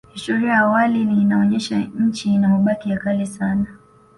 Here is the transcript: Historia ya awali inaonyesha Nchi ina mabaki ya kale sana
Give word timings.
Historia 0.13 0.47
ya 0.49 0.59
awali 0.59 1.01
inaonyesha 1.01 1.79
Nchi 1.79 2.33
ina 2.35 2.49
mabaki 2.49 2.89
ya 2.89 2.97
kale 2.99 3.25
sana 3.25 3.65